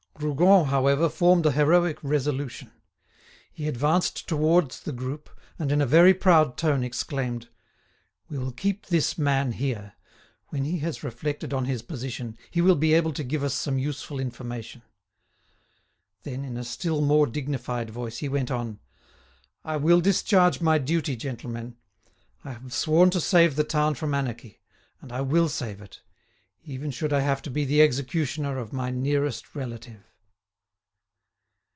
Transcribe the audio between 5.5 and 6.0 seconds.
and in a